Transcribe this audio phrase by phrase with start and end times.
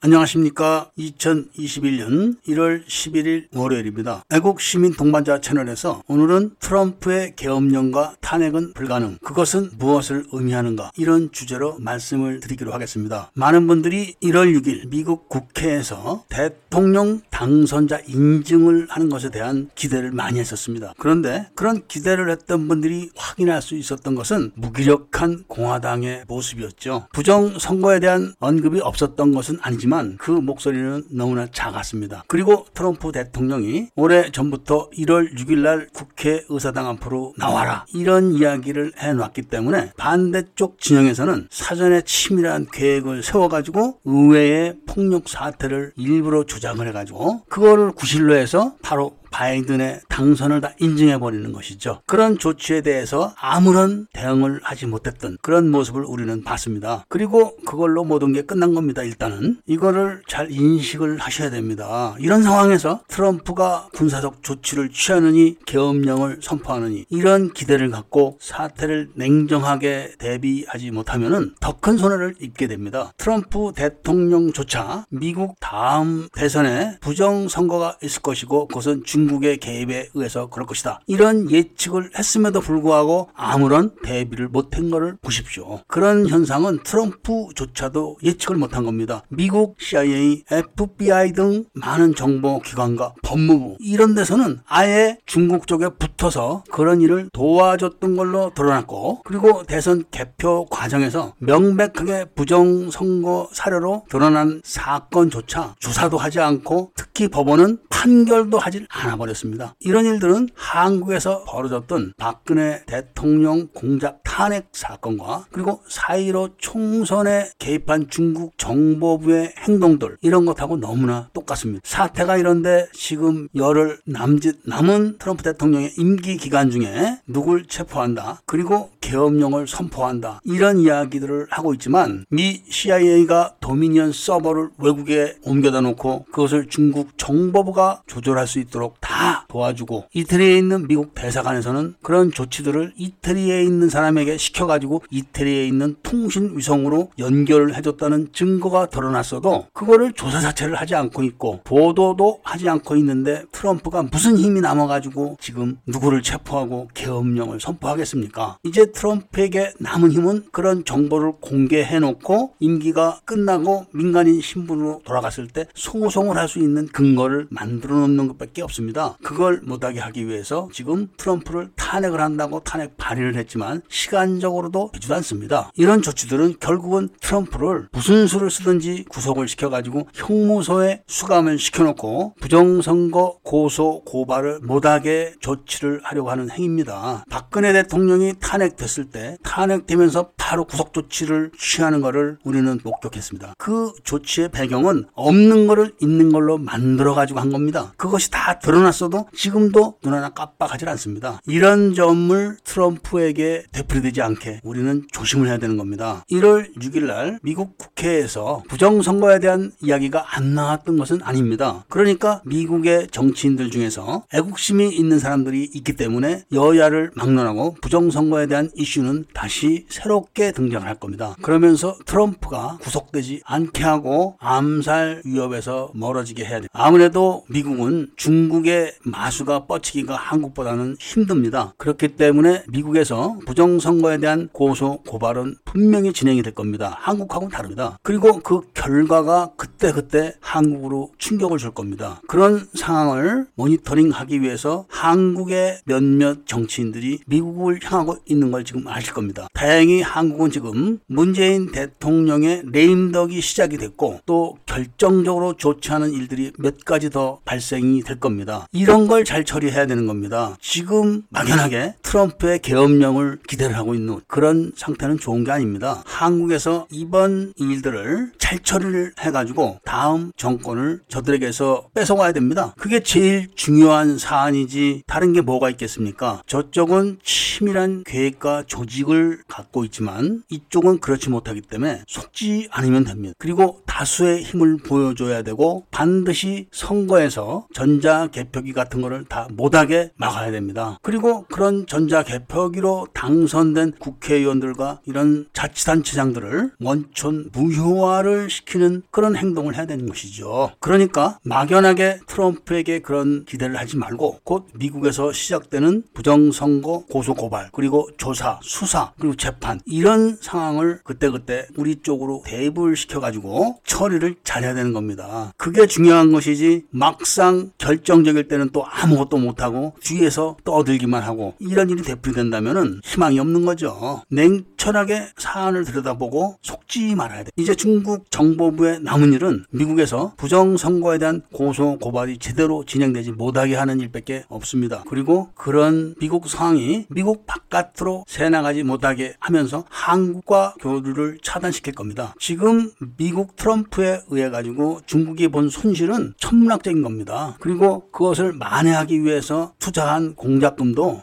[0.00, 0.92] 안녕하십니까.
[0.96, 4.22] 2021년 1월 11일 월요일입니다.
[4.30, 9.18] 애국 시민 동반자 채널에서 오늘은 트럼프의 계엄령과 탄핵은 불가능.
[9.24, 10.92] 그것은 무엇을 의미하는가?
[10.96, 13.32] 이런 주제로 말씀을 드리기로 하겠습니다.
[13.34, 20.94] 많은 분들이 1월 6일 미국 국회에서 대통령 당선자 인증을 하는 것에 대한 기대를 많이 했었습니다.
[20.96, 27.08] 그런데 그런 기대를 했던 분들이 확인할 수 있었던 것은 무기력한 공화당의 모습이었죠.
[27.12, 32.24] 부정 선거에 대한 언급이 없었던 것은 아니지만 하지만 그 목소리는 너무나 작았습니다.
[32.26, 39.42] 그리고 트럼프 대통령이 오래 전부터 1월 6일 날 국회 의사당 앞으로 나와라 이런 이야기를 해놨기
[39.42, 48.34] 때문에 반대쪽 진영에서는 사전에 치밀한 계획을 세워가지고 의회의 폭력 사태를 일부러 조장을 해가지고 그거를 구실로
[48.34, 52.02] 해서 바로 바이든의 당선을 다 인증해버리는 것이죠.
[52.06, 57.04] 그런 조치에 대해서 아무런 대응을 하지 못했던 그런 모습을 우리는 봤습니다.
[57.08, 59.02] 그리고 그걸로 모든 게 끝난 겁니다.
[59.02, 62.14] 일단은 이거를 잘 인식을 하셔야 됩니다.
[62.18, 71.54] 이런 상황에서 트럼프가 군사적 조치를 취하느니 계엄령을 선포하느니 이런 기대를 갖고 사태를 냉정하게 대비하지 못하면
[71.60, 73.12] 더큰 손해를 입게 됩니다.
[73.18, 80.66] 트럼프 대통령조차 미국 다음 대선에 부정 선거가 있을 것이고 그것은 중 중국의 개입에 의해서 그럴
[80.66, 81.00] 것이다.
[81.08, 85.80] 이런 예측을 했음에도 불구하고 아무런 대비를 못한 것을 보십시오.
[85.88, 89.24] 그런 현상은 트럼프조차도 예측을 못한 겁니다.
[89.28, 97.30] 미국 CIA, FBI 등 많은 정보기관과 법무부 이런 데서는 아예 중국 쪽에 붙어서 그런 일을
[97.32, 106.92] 도와줬던 걸로 드러났고 그리고 대선 개표 과정에서 명백하게 부정선거 사례로 드러난 사건조차 조사도 하지 않고
[106.94, 109.08] 특 히 법원은 판결도 하질 않았습니다.
[109.08, 109.74] 않아 버렸습니다.
[109.80, 119.54] 이런 일들은 한국에서 벌어졌던 박근혜 대통령 공작 탄핵 사건과 그리고 4.15 총선에 개입한 중국 정보부의
[119.58, 121.80] 행동들 이런 것하고 너무나 똑같습니다.
[121.84, 129.66] 사태가 이런데 지금 열흘 남짓 남은 트럼프 대통령의 임기 기간 중에 누굴 체포한다 그리고 계엄령을
[129.66, 138.02] 선포한다 이런 이야기들을 하고 있지만 미 CIA가 도미니언 서버를 외국에 옮겨다 놓고 그것을 중국 정보부가
[138.06, 145.02] 조절할 수 있도록 다 도와주고 이태리에 있는 미국 대사관에서는 그런 조치들을 이태리에 있는 사람에게 시켜가지고
[145.10, 152.40] 이태리에 있는 통신 위성으로 연결을 해줬다는 증거가 드러났어도 그거를 조사 자체를 하지 않고 있고 보도도
[152.42, 158.58] 하지 않고 있는데 트럼프가 무슨 힘이 남아가지고 지금 누구를 체포하고 계엄령을 선포하겠습니까?
[158.64, 166.48] 이제 트럼프에게 남은 힘은 그런 정보를 공개해놓고 임기가 끝나고 민간인 신분으로 돌아갔을 때 소송을 할
[166.48, 169.16] 수 있는 근거를 만들어 놓는 것밖에 없습니다.
[169.22, 175.70] 그걸 못하게 하기 위해서 지금 트럼프를 탄핵을 한다고 탄핵 발의를 했지만 시간적으로도 되지도 않습니다.
[175.76, 184.58] 이런 조치들은 결국은 트럼프를 무슨 수를 쓰든지 구속을 시켜가지고 형무소에 수감을 시켜놓고 부정선거 고소 고발을
[184.64, 187.24] 못하게 조치를 하려고 하는 행위입니다.
[187.30, 193.54] 박근혜 대통령이 탄핵됐을 때 탄핵되면서 바로 구속 조치를 취하는 것을 우리는 목격했습니다.
[193.56, 197.92] 그 조치의 배경은 없는 것을 있는 걸로 만 들어 가지고 한 겁니다.
[197.96, 201.40] 그것이 다 드러났어도 지금도 눈 하나 깜빡하지 않습니다.
[201.46, 206.24] 이런 점을 트럼프에게 되풀이되지 않게 우리는 조심을 해야 되는 겁니다.
[206.30, 211.84] 1월 6일 날 미국 국회에서 부정선거에 대한 이야기가 안 나왔던 것은 아닙니다.
[211.88, 219.86] 그러니까 미국의 정치인들 중에서 애국심이 있는 사람들이 있기 때문에 여야를 막론하고 부정선거에 대한 이슈는 다시
[219.88, 221.34] 새롭게 등장을 할 겁니다.
[221.42, 226.67] 그러면서 트럼프가 구속되지 않게 하고 암살 위협에서 멀어지게 해야 됩니다.
[226.72, 231.74] 아무래도 미국은 중국의 마수가 뻗치기가 한국보다는 힘듭니다.
[231.76, 236.96] 그렇기 때문에 미국에서 부정선거에 대한 고소, 고발은 분명히 진행이 될 겁니다.
[237.00, 237.98] 한국하고는 다릅니다.
[238.02, 242.20] 그리고 그 결과가 그때그때 한국으로 충격을 줄 겁니다.
[242.26, 249.48] 그런 상황을 모니터링 하기 위해서 한국의 몇몇 정치인들이 미국을 향하고 있는 걸 지금 아실 겁니다.
[249.52, 257.08] 다행히 한국은 지금 문재인 대통령의 레임덕이 시작이 됐고 또 결정적으로 좋지 않은 일들이 몇 가지
[257.10, 258.66] 더 발생이 될 겁니다.
[258.72, 260.56] 이런 걸 잘 처리해야 되는 겁니다.
[260.60, 266.02] 지금 막연하게 트럼프의 계엄령을 기대를 하고 있는 그런 상태는 좋은 게 아닙니다.
[266.06, 272.74] 한국에서 이번 일들을 잘 처리를 해가지고 다음 정권을 저들에게서 뺏어가야 됩니다.
[272.78, 276.42] 그게 제일 중요한 사안이지 다른 게 뭐가 있겠습니까?
[276.46, 283.34] 저쪽은 치밀한 계획과 조직을 갖고 있지만 이쪽은 그렇지 못하기 때문에 속지 않으면 됩니다.
[283.38, 290.50] 그리고 다수의 힘을 보여줘야 되고 반드시 선거에서 전자 개표 개표기 같은 거를 다 못하게 막아야
[290.50, 290.98] 됩니다.
[291.02, 300.06] 그리고 그런 전자 개표기로 당선된 국회의원들과 이런 자치단체장들을 원촌 무효화를 시키는 그런 행동을 해야 되는
[300.06, 300.70] 것이죠.
[300.78, 309.12] 그러니까 막연하게 트럼프에게 그런 기대를 하지 말고 곧 미국에서 시작되는 부정선거 고소고발 그리고 조사 수사
[309.18, 315.52] 그리고 재판 이런 상황을 그때그때 우리 쪽으로 대입을 시켜가지고 처리를 잘해야 되는 겁니다.
[315.56, 323.00] 그게 중요한 것이지 막상 결정적일 때는 또 아무것도 못하고 뒤에서 떠들기만 하고 이런 일이 되풀이된다면
[323.04, 324.22] 희망이 없는 거죠.
[324.30, 327.50] 냉철하게 사안을 들여다보고 속지 말아야 돼.
[327.56, 334.44] 이제 중국 정보부의 남은 일은 미국에서 부정선거에 대한 고소 고발이 제대로 진행되지 못하게 하는 일밖에
[334.48, 335.04] 없습니다.
[335.08, 342.34] 그리고 그런 미국 상황이 미국 바깥으로 새나가지 못하게 하면서 한국과 교류를 차단시킬 겁니다.
[342.38, 347.56] 지금 미국 트럼프에 의해 가지고 중국이 본 손실은 천문학적인 겁니다.
[347.60, 351.22] 그리고 그것을 만회하기 위해서 투자한 공작금도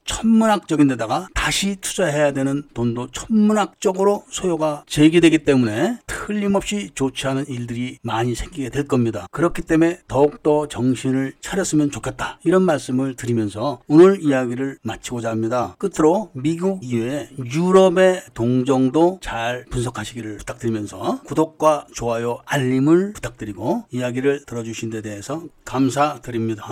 [0.55, 8.35] 천문학적인 데다가 다시 투자해야 되는 돈도 천문학적으로 소요가 제기되기 때문에 틀림없이 좋지 않은 일들이 많이
[8.35, 9.27] 생기게 될 겁니다.
[9.31, 12.39] 그렇기 때문에 더욱더 정신을 차렸으면 좋겠다.
[12.43, 15.75] 이런 말씀을 드리면서 오늘 이야기를 마치고자 합니다.
[15.77, 25.01] 끝으로 미국 이외에 유럽의 동정도 잘 분석하시기를 부탁드리면서 구독과 좋아요, 알림을 부탁드리고 이야기를 들어주신 데
[25.01, 26.65] 대해서 감사드립니다.